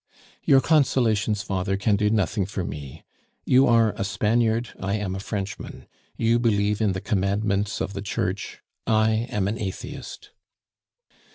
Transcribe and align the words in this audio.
"Your 0.43 0.61
consolations, 0.61 1.43
father, 1.43 1.77
can 1.77 1.95
do 1.95 2.09
nothing 2.09 2.47
for 2.47 2.63
me. 2.63 3.03
You 3.45 3.67
are 3.67 3.91
a 3.97 4.03
Spaniard, 4.03 4.69
I 4.79 4.95
am 4.95 5.13
a 5.13 5.19
Frenchman; 5.19 5.85
you 6.17 6.39
believe 6.39 6.81
in 6.81 6.93
the 6.93 7.01
commandments 7.01 7.79
of 7.79 7.93
the 7.93 8.01
Church, 8.01 8.63
I 8.87 9.27
am 9.29 9.47
an 9.47 9.59
atheist." 9.61 10.31